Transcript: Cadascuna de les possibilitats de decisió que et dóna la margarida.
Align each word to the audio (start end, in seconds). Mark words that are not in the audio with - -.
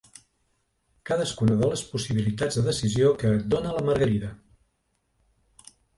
Cadascuna 1.09 1.57
de 1.59 1.69
les 1.73 1.83
possibilitats 1.91 2.57
de 2.61 2.63
decisió 2.69 3.11
que 3.25 3.35
et 3.35 3.45
dóna 3.55 3.77
la 3.79 3.85
margarida. 3.91 4.31